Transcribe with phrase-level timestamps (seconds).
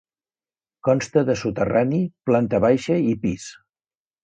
[0.87, 2.01] Consta de soterrani,
[2.31, 3.49] planta baixa i pis.